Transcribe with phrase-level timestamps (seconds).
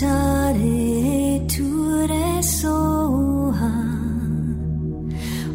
[0.00, 3.74] Tare Ture Soha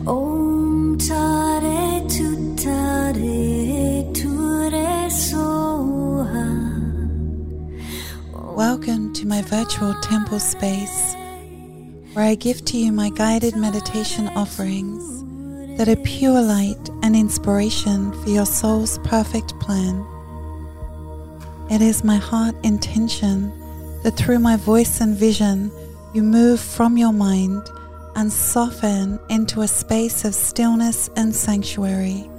[0.05, 6.45] Om Tare Tu Tare Ture Soha
[8.55, 11.15] Welcome to my virtual temple space
[12.13, 15.23] where I give to you my guided meditation offerings
[15.79, 20.05] that are pure light and inspiration for your soul's perfect plan.
[21.71, 23.51] It is my heart intention
[24.05, 25.71] that through my voice and vision,
[26.13, 27.67] you move from your mind
[28.15, 32.29] and soften into a space of stillness and sanctuary,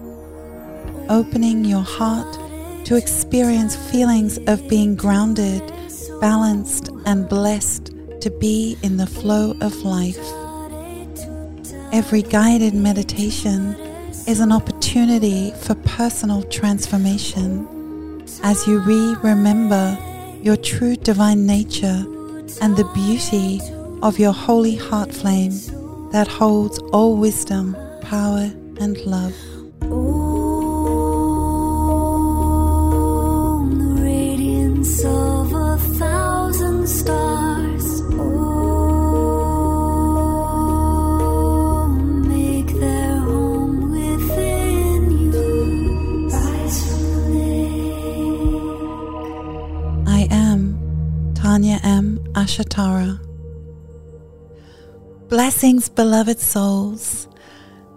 [1.08, 2.38] opening your heart
[2.84, 5.60] to experience feelings of being grounded,
[6.20, 7.86] balanced, and blessed
[8.20, 10.24] to be in the flow of life.
[11.92, 13.74] Every guided meditation
[14.28, 19.98] is an opportunity for personal transformation as you re remember
[20.42, 22.04] your true divine nature
[22.60, 23.60] and the beauty
[24.02, 25.52] of your holy heart flame
[26.12, 29.34] that holds all wisdom, power, and love.
[52.58, 52.64] M.
[52.64, 53.20] Ashatara.
[55.28, 57.28] Blessings, beloved souls.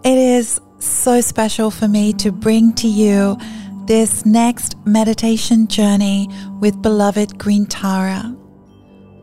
[0.04, 3.38] It is so special for me to bring to you
[3.86, 6.28] this next meditation journey
[6.60, 8.36] with beloved Green Tara.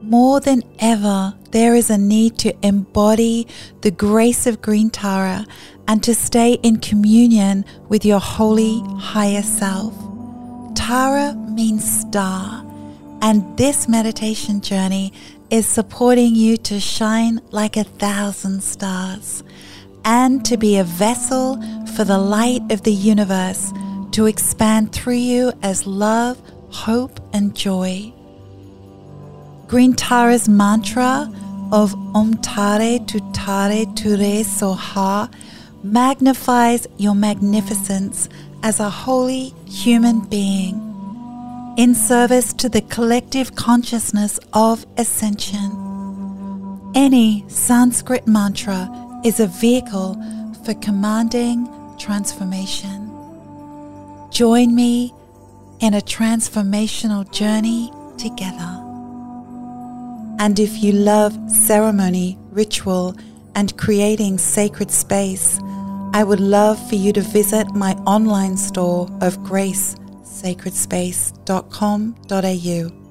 [0.02, 3.47] More than ever, there is a need to embody
[3.81, 5.45] the grace of Green Tara
[5.88, 9.93] and to stay in communion with your holy higher self.
[10.75, 12.63] Tara means star,
[13.22, 15.14] and this meditation journey
[15.50, 19.44] is supporting you to shine like a thousand stars
[20.05, 21.61] and to be a vessel
[21.95, 23.72] for the light of the universe
[24.11, 28.11] to expand through you as love, hope, and joy.
[29.67, 31.32] Green Tara's mantra
[31.72, 35.32] of Om Tare Tu Tare Ture Soha
[35.83, 38.30] magnifies your magnificence
[38.64, 40.86] as a holy human being
[41.77, 45.71] in service to the collective consciousness of ascension.
[46.95, 48.89] Any Sanskrit mantra
[49.23, 50.15] is a vehicle
[50.65, 53.11] for commanding transformation.
[54.32, 55.14] Join me
[55.80, 58.83] in a transformational journey together.
[60.39, 63.15] And if you love ceremony, ritual,
[63.54, 65.59] and creating sacred space,
[66.14, 69.95] I would love for you to visit my online store of grace,
[70.43, 73.08] sacredspace.com.au.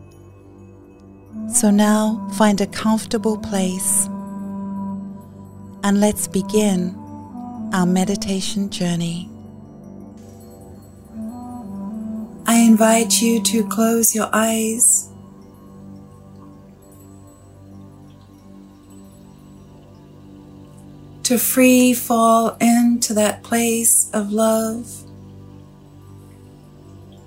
[1.53, 4.07] So now find a comfortable place
[5.83, 6.95] and let's begin
[7.73, 9.31] our meditation journey.
[12.47, 15.11] I invite you to close your eyes.
[21.25, 25.06] To free fall into that place of love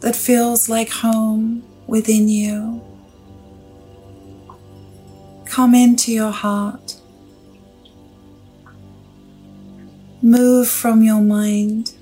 [0.02, 2.82] that feels like home within you.
[5.46, 6.96] Come into your heart.
[10.22, 11.94] Move from your mind.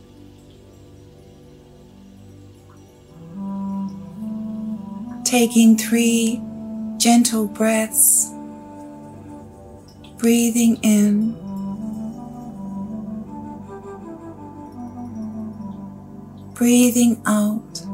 [5.24, 6.42] Taking three
[6.98, 8.32] gentle breaths,
[10.18, 11.36] breathing in.
[16.54, 17.87] Breathing out.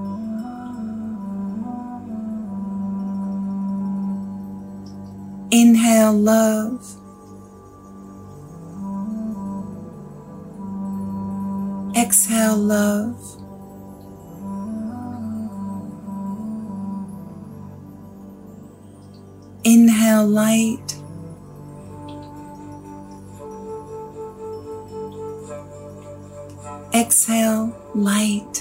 [5.94, 6.82] Inhale love.
[11.96, 13.22] Exhale love.
[19.64, 20.98] Inhale light.
[26.96, 28.53] Exhale light.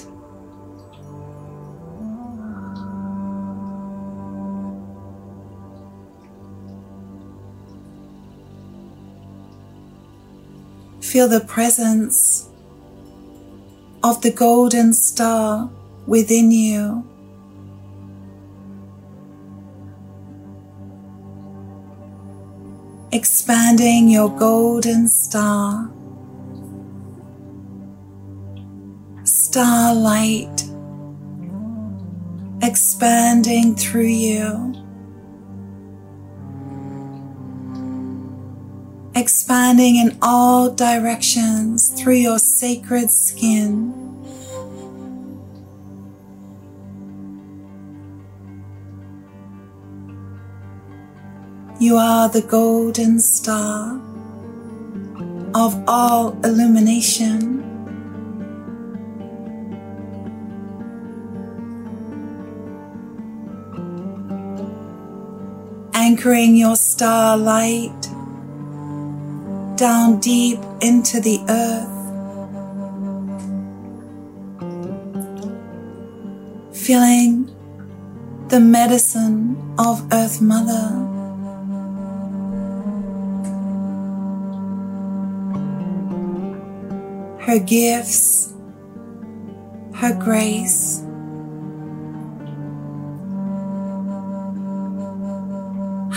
[11.02, 12.48] Feel the presence
[14.02, 15.70] of the golden star
[16.06, 17.06] within you.
[23.12, 25.90] Expanding your golden star.
[29.24, 30.72] Starlight
[32.62, 34.72] expanding through you,
[39.22, 43.94] expanding in all directions through your sacred skin.
[51.78, 54.00] You are the golden star
[55.54, 57.62] of all illumination.
[65.94, 68.11] Anchoring your starlight
[69.82, 71.88] down deep into the earth.
[76.72, 77.50] Feeling
[78.46, 80.86] the medicine of Earth Mother.
[87.40, 88.54] Her gifts,
[89.96, 91.00] her grace.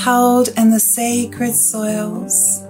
[0.03, 2.64] Held in the sacred soils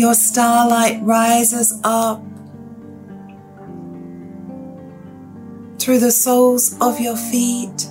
[0.00, 2.22] Your starlight rises up
[5.78, 7.86] through the soles of your feet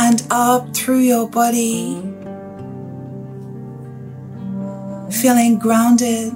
[0.00, 2.02] and up through your body,
[5.22, 6.34] feeling grounded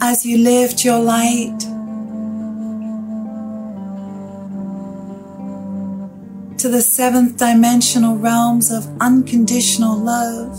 [0.00, 1.75] as you lift your light
[6.68, 10.54] the seventh dimensional realms of unconditional love.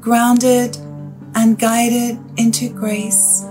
[0.00, 0.76] Grounded
[1.34, 3.44] and guided into grace.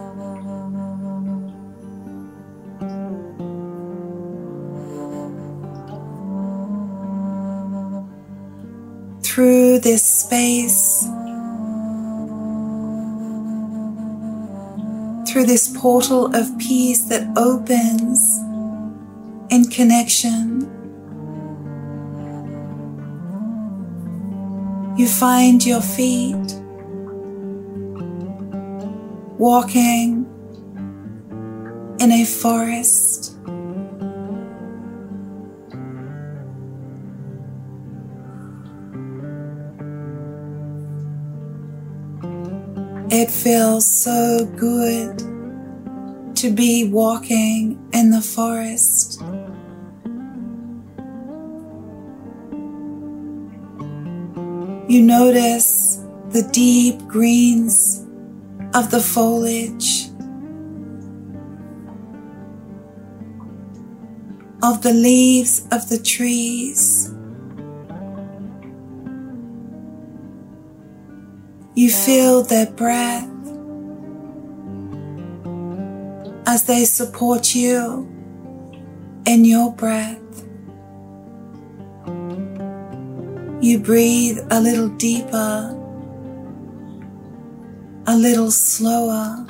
[9.24, 10.91] Through this space,
[15.42, 18.38] through this portal of peace that opens
[19.50, 20.62] in connection.
[24.96, 26.36] You find your feet
[29.40, 30.28] walking
[32.00, 33.36] in a forest.
[43.10, 45.31] It feels so good
[46.42, 49.22] to be walking in the forest.
[54.90, 55.98] You notice
[56.32, 58.04] the deep greens
[58.74, 60.08] of the foliage,
[64.64, 67.14] of the leaves of the trees.
[71.76, 73.31] You feel their breath
[76.52, 78.06] as they support you
[79.26, 80.20] in your breath.
[83.62, 85.74] You breathe a little deeper,
[88.06, 89.46] a little slower.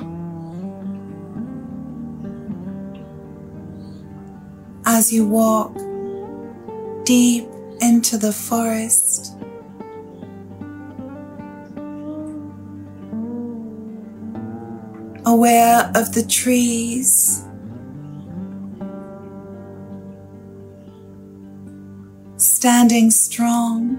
[4.86, 5.74] As you walk
[7.04, 7.48] deep
[7.80, 9.21] into the forest.
[15.32, 17.42] Aware of the trees.
[22.36, 23.98] Standing strong.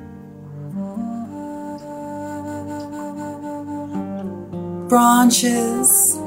[4.87, 6.19] Branches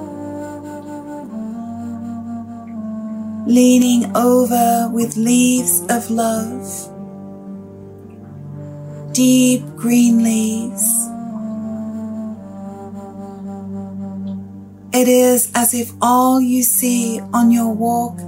[3.46, 6.66] leaning over with leaves of love,
[9.12, 11.05] deep green leaves.
[15.06, 18.18] It is as if all you see on your walk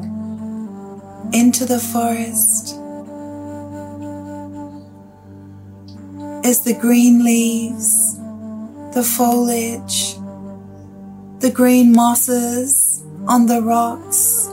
[1.32, 2.68] into the forest
[6.46, 8.16] is the green leaves,
[8.94, 10.14] the foliage,
[11.40, 14.46] the green mosses on the rocks,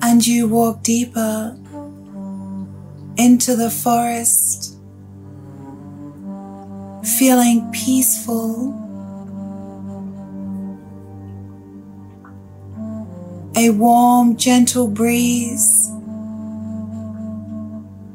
[0.00, 1.54] and you walk deeper
[3.18, 4.78] into the forest,
[7.18, 8.87] feeling peaceful
[13.58, 15.90] a warm, gentle breeze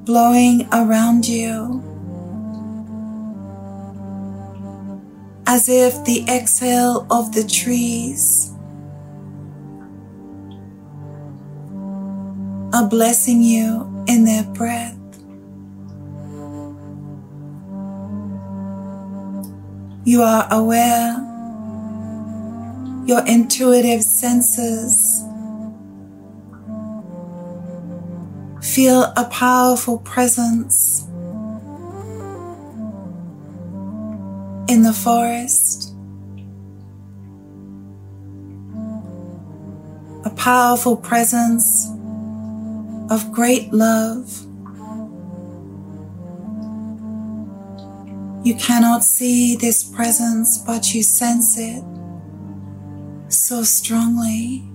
[0.05, 1.83] blowing around you
[5.45, 8.53] as if the exhale of the trees
[12.73, 14.97] are blessing you in their breath.
[20.05, 21.23] You are aware
[23.05, 25.02] your intuitive senses.
[28.73, 31.03] Feel a powerful presence
[34.67, 35.93] in the forest.
[40.25, 41.87] A powerful presence
[43.11, 44.27] of great love.
[48.43, 51.83] You cannot see this presence, but you sense it
[53.31, 54.67] so strongly.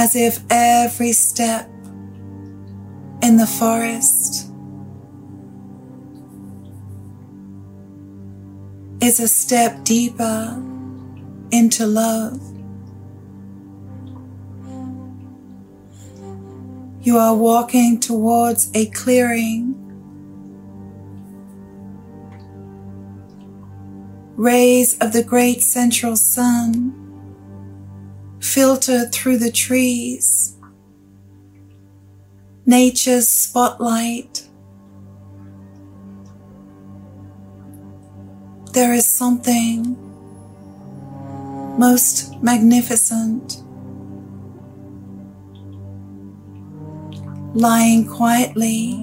[0.00, 1.68] As if every step
[3.22, 4.50] in the forest
[9.02, 10.56] is a step deeper
[11.52, 12.40] into love.
[17.02, 19.74] You are walking towards a clearing.
[24.36, 26.99] Rays of the great central sun
[28.50, 30.56] filter through the trees.
[32.66, 34.44] Nature's spotlight.
[38.72, 39.96] There is something
[41.78, 43.62] most magnificent
[47.54, 48.94] lying quietly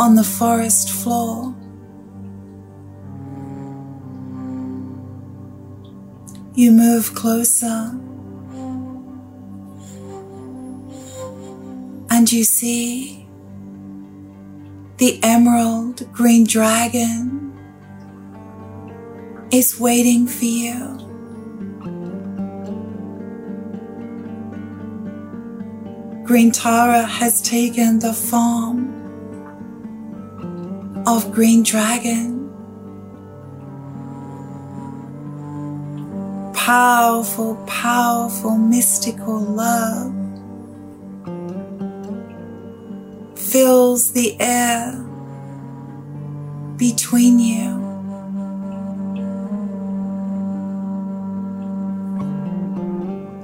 [0.00, 1.54] on the forest floor.
[6.58, 7.92] You move closer
[12.10, 13.28] and you see
[14.96, 17.56] the emerald green dragon
[19.52, 20.96] is waiting for you.
[26.26, 28.88] Green Tara has taken the form
[31.06, 32.37] of Green Dragon.
[36.68, 40.12] Powerful, powerful, mystical love
[43.38, 44.92] fills the air
[46.76, 47.72] between you.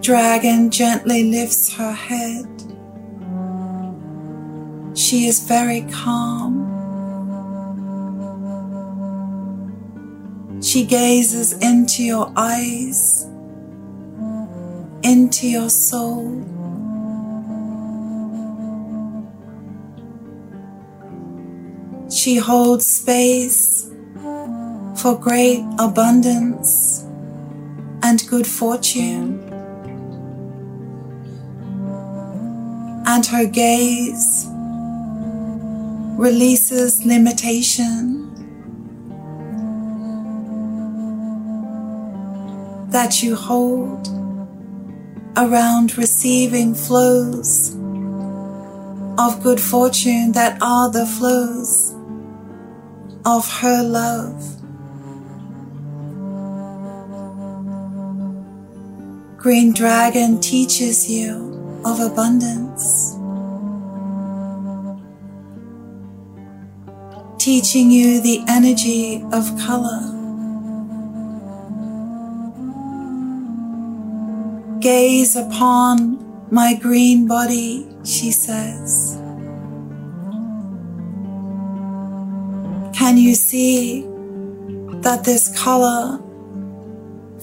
[0.03, 2.47] Dragon gently lifts her head
[4.95, 6.64] she is very calm.
[10.75, 13.23] She gazes into your eyes,
[15.05, 16.27] into your soul.
[22.11, 23.89] She holds space
[24.97, 27.05] for great abundance
[28.03, 29.39] and good fortune.
[33.07, 34.49] And her gaze
[36.19, 38.24] releases limitation.
[42.95, 44.07] That you hold
[45.37, 47.75] around receiving flows
[49.19, 51.93] of good fortune that are the flows
[53.27, 54.41] of her love.
[59.39, 63.19] Green Dragon teaches you of abundance.
[67.45, 70.14] teaching you the energy of color.
[74.85, 79.17] Gaze upon my green body, she says.
[82.93, 84.03] Can you see
[85.01, 86.21] that this color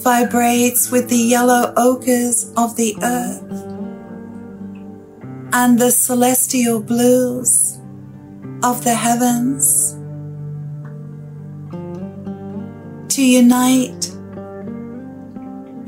[0.04, 3.52] vibrates with the yellow ochres of the earth
[5.52, 7.80] and the celestial blues
[8.64, 9.94] of the heavens
[13.12, 14.10] to unite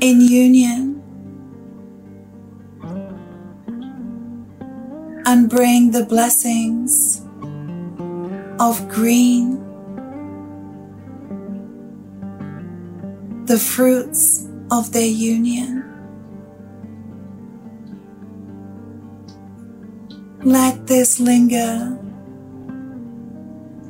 [0.00, 0.83] in union
[5.34, 7.20] and bring the blessings
[8.60, 9.58] of green,
[13.46, 15.82] the fruits of their union.
[20.44, 21.98] Let this linger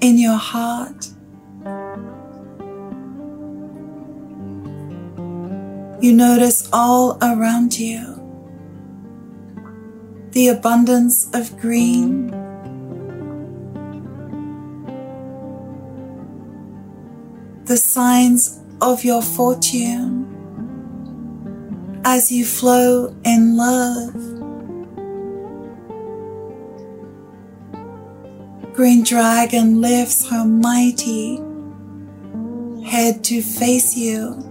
[0.00, 1.08] in your heart.
[6.00, 8.13] You notice all around you
[10.34, 12.26] the abundance of green.
[17.66, 20.26] The signs of your fortune
[22.04, 24.12] as you flow in love.
[28.74, 31.40] Green Dragon lifts her mighty
[32.84, 34.43] head to face you.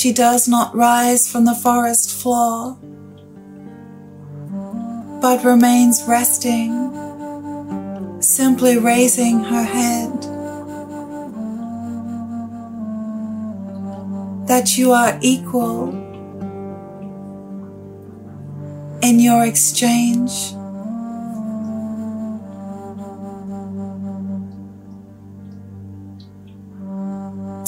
[0.00, 2.78] She does not rise from the forest floor,
[5.20, 6.72] but remains resting,
[8.22, 10.22] simply raising her head.
[14.48, 15.90] That you are equal
[19.02, 20.54] in your exchange.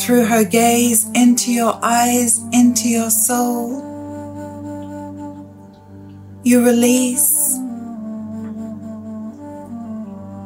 [0.03, 3.81] Through her gaze into your eyes, into your soul.
[6.43, 7.57] You release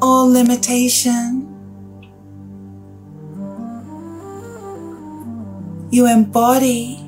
[0.03, 1.43] all limitation.
[5.91, 7.03] You embody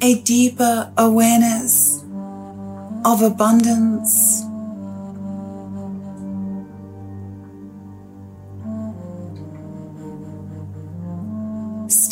[0.00, 2.02] a deeper awareness
[3.04, 4.46] of abundance.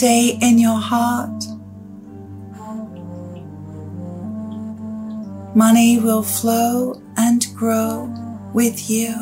[0.04, 1.44] Stay in your heart.
[5.56, 8.12] Money will flow and grow
[8.52, 9.14] with you.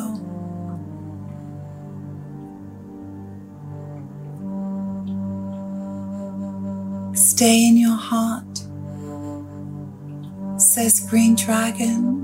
[7.15, 8.57] Stay in your heart,
[10.59, 12.22] says Green Dragon.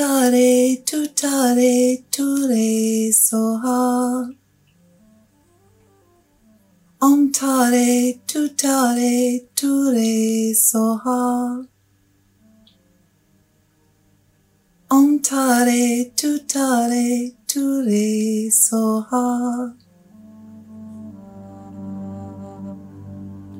[0.00, 4.30] Om Tare Tu Tare Tu Re Soha.
[7.02, 11.66] Om Tare Tu Tare Tu Re Soha.
[14.90, 19.74] Om Tare Tu Tare Tu Re Soha.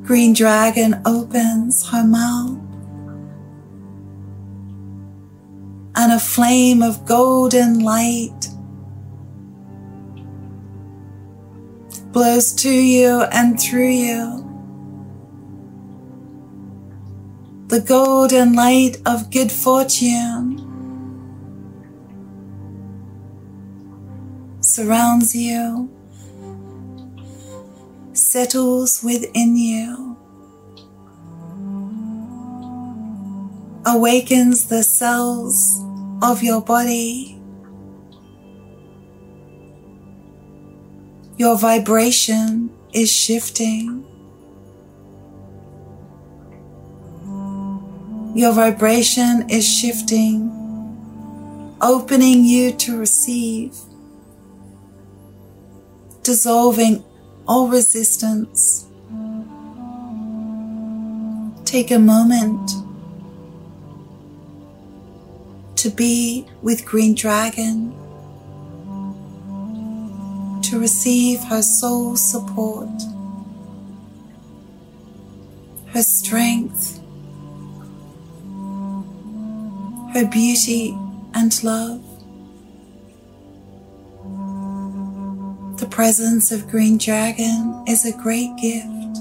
[0.04, 2.59] Green Dragon opens her mouth.
[6.10, 8.48] And a flame of golden light
[12.10, 14.44] blows to you and through you.
[17.68, 20.58] The golden light of good fortune
[24.60, 25.88] surrounds you,
[28.14, 30.10] settles within you.
[33.86, 35.82] awakens the cells
[36.22, 37.40] of your body.
[41.36, 44.04] Your vibration is shifting.
[48.34, 50.50] Your vibration is shifting,
[51.80, 53.74] opening you to receive,
[56.22, 57.02] dissolving
[57.48, 58.86] all resistance.
[61.64, 62.70] Take a moment
[65.80, 67.90] to be with Green Dragon,
[70.60, 72.90] to receive her soul support,
[75.86, 76.98] her strength,
[80.12, 80.94] her beauty
[81.32, 82.04] and love.
[85.80, 89.16] The presence of Green Dragon is a great gift.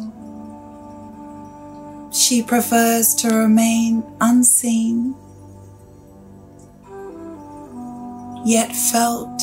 [2.14, 5.16] She prefers to remain unseen
[8.50, 9.42] yet felt.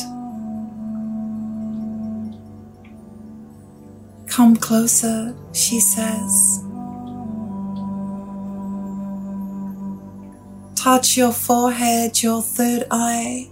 [4.27, 6.63] Come closer, she says.
[10.75, 13.49] Touch your forehead, your third eye,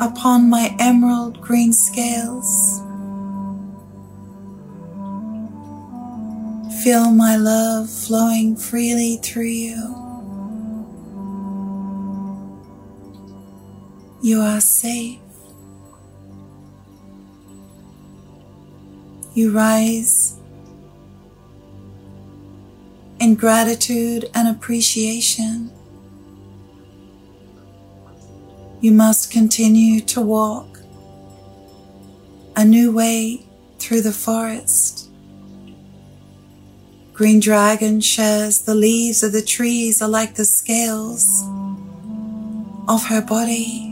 [0.00, 2.80] upon my emerald green scales.
[6.82, 9.99] Feel my love flowing freely through you.
[14.22, 15.18] You are safe.
[19.32, 20.36] You rise
[23.18, 25.70] in gratitude and appreciation.
[28.82, 30.80] You must continue to walk
[32.56, 33.46] a new way
[33.78, 35.08] through the forest.
[37.14, 41.42] Green Dragon shares the leaves of the trees are like the scales
[42.86, 43.89] of her body.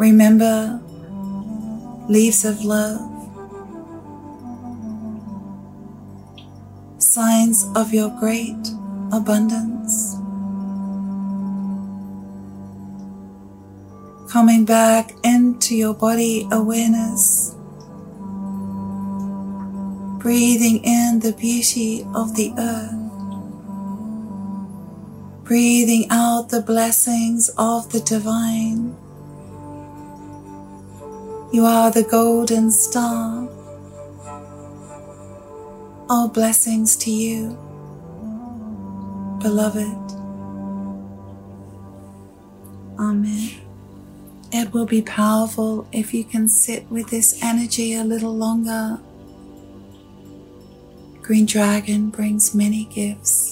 [0.00, 0.80] Remember
[2.08, 3.04] leaves of love,
[6.96, 8.56] signs of your great
[9.12, 10.14] abundance.
[14.32, 17.54] Coming back into your body awareness,
[20.18, 23.12] breathing in the beauty of the earth,
[25.44, 28.96] breathing out the blessings of the divine.
[31.52, 33.48] You are the golden star.
[36.08, 37.58] All blessings to you,
[39.42, 39.96] beloved.
[43.00, 43.50] Amen.
[44.52, 49.00] It will be powerful if you can sit with this energy a little longer.
[51.20, 53.49] Green Dragon brings many gifts.